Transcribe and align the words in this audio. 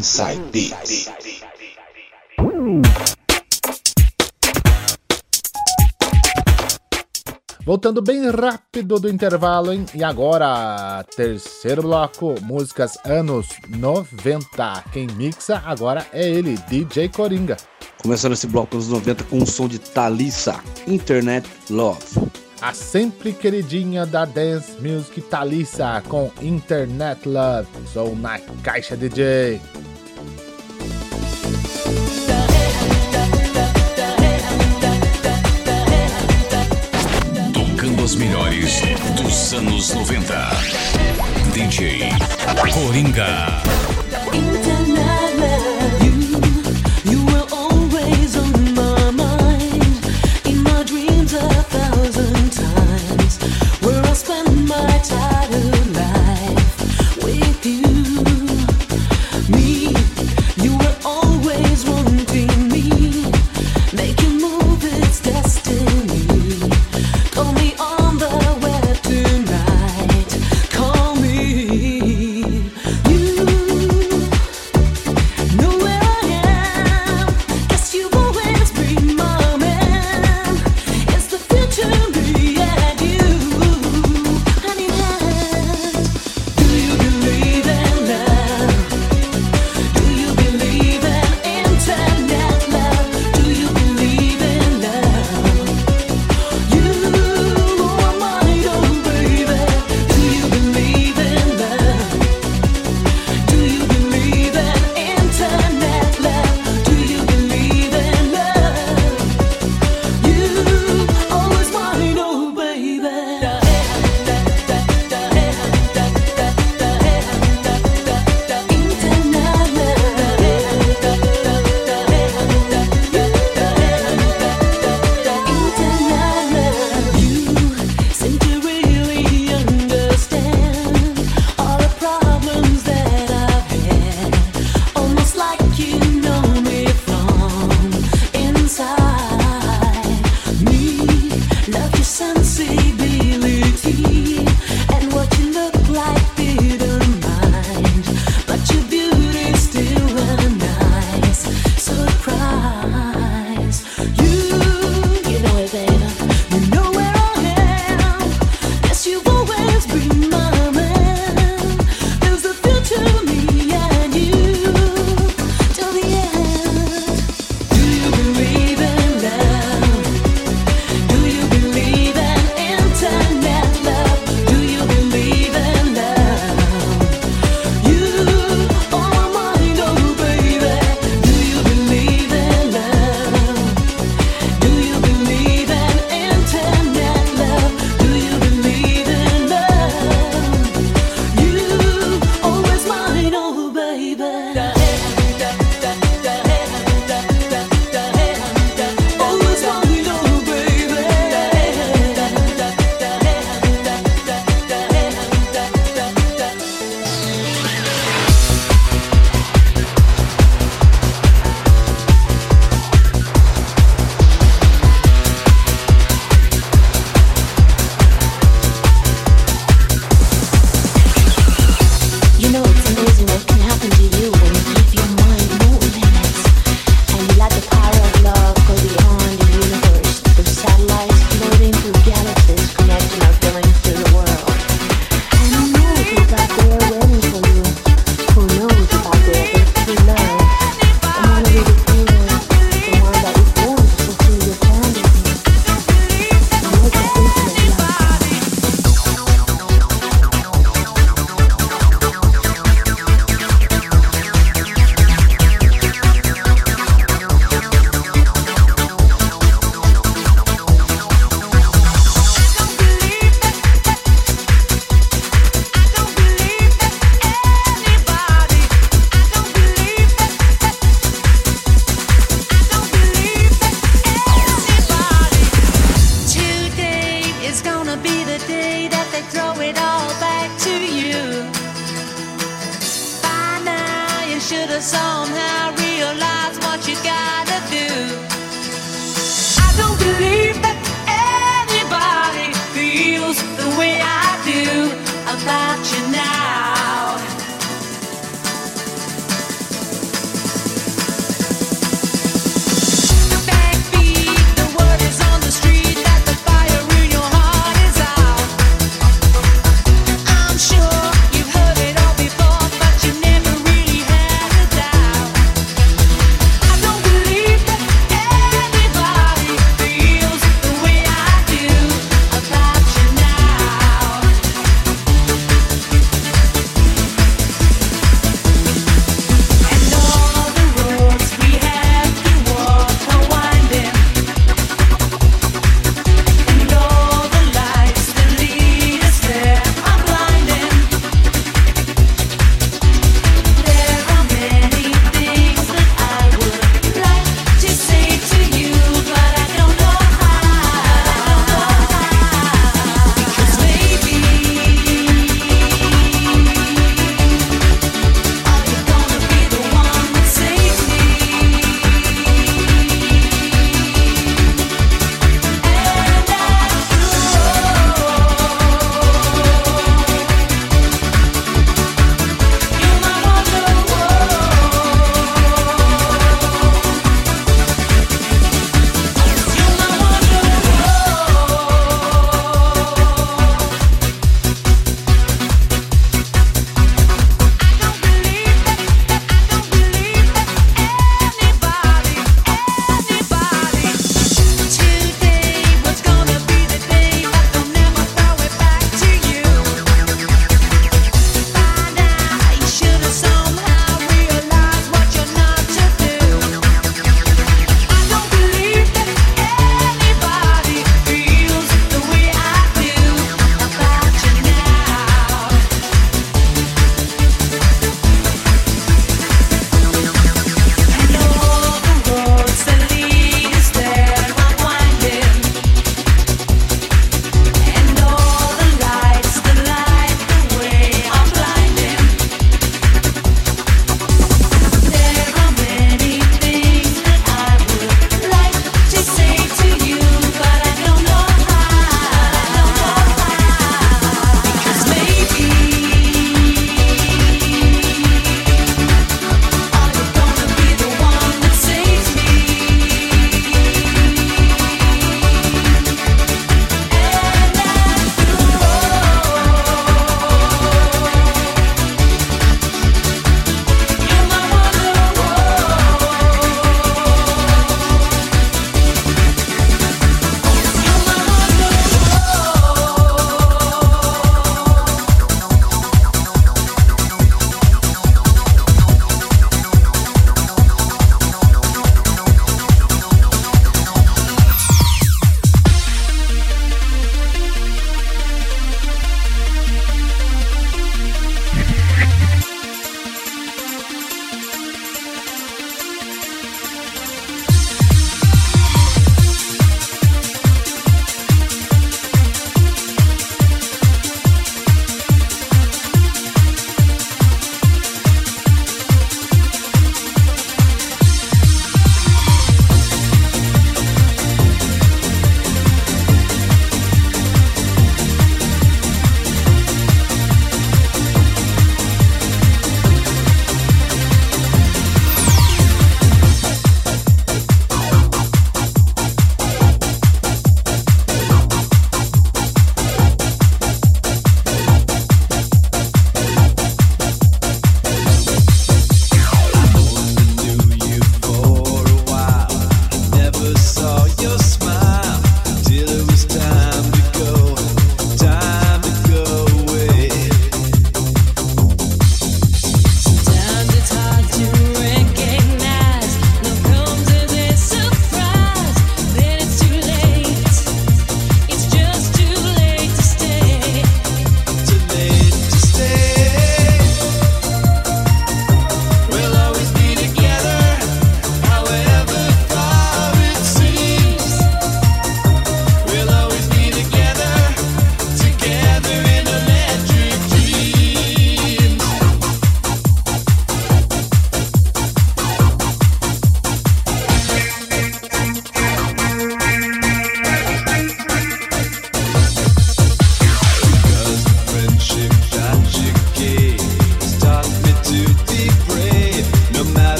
Inside 0.00 0.40
Beats. 0.50 1.10
Voltando 7.66 8.00
bem 8.00 8.30
rápido 8.30 8.98
do 8.98 9.10
intervalo, 9.10 9.74
hein? 9.74 9.84
E 9.94 10.02
agora, 10.02 11.04
terceiro 11.14 11.82
bloco, 11.82 12.34
músicas 12.40 12.96
anos 13.04 13.48
90. 13.68 14.84
Quem 14.90 15.06
mixa 15.08 15.62
agora 15.66 16.06
é 16.14 16.26
ele, 16.26 16.56
DJ 16.66 17.10
Coringa. 17.10 17.58
Começando 18.02 18.32
esse 18.32 18.46
bloco 18.46 18.76
anos 18.76 18.88
90 18.88 19.24
com 19.24 19.42
o 19.42 19.46
som 19.46 19.68
de 19.68 19.78
Thalissa, 19.78 20.64
Internet 20.86 21.46
Love. 21.68 22.30
A 22.62 22.72
sempre 22.72 23.34
queridinha 23.34 24.06
da 24.06 24.24
Dance 24.24 24.80
Music 24.80 25.20
Thalissa 25.20 26.02
com 26.08 26.32
Internet 26.40 27.28
Love. 27.28 27.68
Sou 27.92 28.16
na 28.16 28.38
Caixa 28.62 28.96
DJ. 28.96 29.60
anos 39.60 39.94
90. 39.94 40.50
DJ 41.52 42.08
Coringa. 42.72 43.62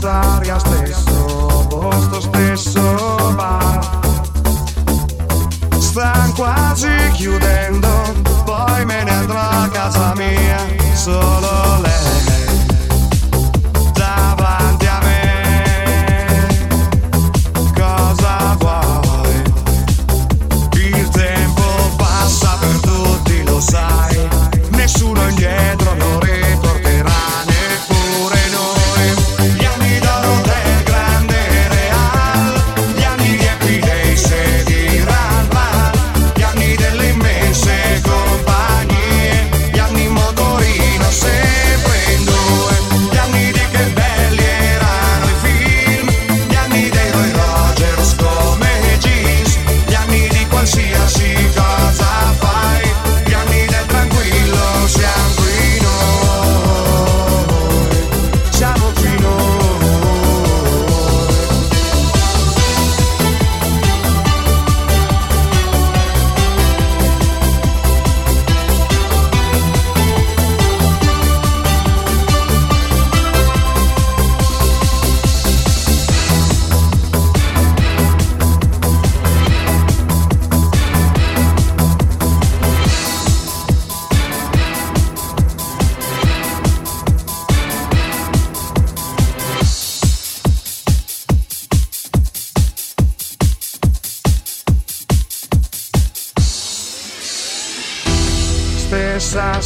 quest'aria 0.00 0.58
stesso, 0.58 1.66
posto 1.68 2.20
stesso 2.22 3.34
va. 3.34 3.80
Stan 5.78 6.32
quasi 6.32 6.88
chiudendo, 7.12 7.88
poi 8.44 8.84
me 8.86 9.02
ne 9.04 9.10
andrò 9.10 9.38
a 9.38 9.68
casa 9.68 10.14
mia, 10.16 10.56
solo 10.94 11.69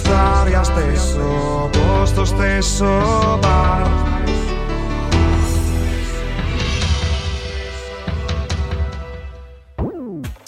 Storia, 0.00 0.64
stesso 0.64 1.70
posto, 1.72 2.26
stesso 2.26 2.84
bar. 3.42 3.84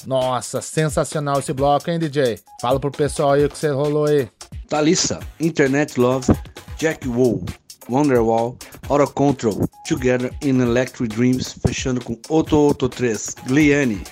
Nossa, 0.06 0.60
sensacional 0.60 1.38
esse 1.38 1.52
bloco, 1.52 1.90
hein, 1.90 1.98
DJ? 1.98 2.40
Fala 2.60 2.80
pro 2.80 2.90
pessoal 2.90 3.32
aí 3.32 3.44
o 3.44 3.48
que 3.48 3.56
você 3.58 3.70
rolou 3.70 4.06
aí. 4.06 4.28
Thalissa, 4.68 5.20
Internet 5.38 6.00
Love, 6.00 6.32
Jack 6.76 7.06
Woo, 7.06 7.44
Wonderwall, 7.88 8.56
Out 8.88 9.02
of 9.02 9.12
Control, 9.12 9.68
Together 9.86 10.32
in 10.42 10.60
Electric 10.60 11.14
Dreams, 11.14 11.56
fechando 11.64 12.02
com 12.02 12.18
Otto 12.28 12.68
Otto 12.68 12.88
3, 12.88 13.36
Gliane. 13.46 14.02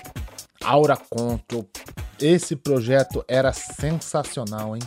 Aura 0.65 0.97
Conto. 0.97 1.67
Esse 2.21 2.55
projeto 2.55 3.25
era 3.27 3.53
sensacional, 3.53 4.77
hein? 4.77 4.83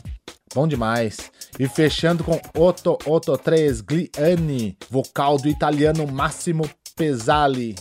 Bom 0.54 0.68
demais. 0.68 1.32
E 1.60 1.68
fechando 1.68 2.24
com 2.24 2.40
Otto 2.56 2.98
Otto 3.06 3.38
3 3.38 3.82
Gliani, 3.82 4.78
vocal 4.90 5.38
do 5.38 5.48
italiano 5.48 6.06
Massimo 6.06 6.70
Pesali. 6.96 7.76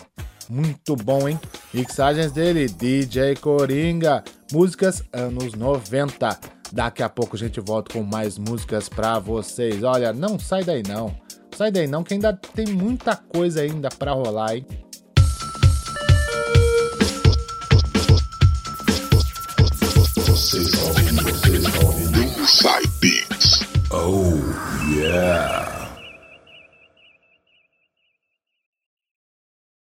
Muito 0.48 0.96
bom, 0.96 1.28
hein? 1.28 1.38
Mixagens 1.72 2.32
dele, 2.32 2.66
DJ 2.66 3.36
Coringa. 3.36 4.24
Músicas 4.50 5.02
anos 5.12 5.54
90. 5.54 6.38
Daqui 6.72 7.02
a 7.02 7.08
pouco 7.08 7.36
a 7.36 7.38
gente 7.38 7.60
volta 7.60 7.92
com 7.92 8.02
mais 8.02 8.38
músicas 8.38 8.88
pra 8.88 9.18
vocês. 9.18 9.82
Olha, 9.82 10.12
não 10.12 10.38
sai 10.38 10.64
daí 10.64 10.82
não. 10.82 11.14
Sai 11.54 11.70
daí 11.70 11.86
não, 11.86 12.02
que 12.02 12.14
ainda 12.14 12.32
tem 12.32 12.66
muita 12.68 13.14
coisa 13.14 13.60
ainda 13.60 13.90
pra 13.90 14.12
rolar, 14.12 14.56
hein? 14.56 14.66
Beats. 23.00 23.64
Oh, 23.92 24.34
yeah. 24.92 25.71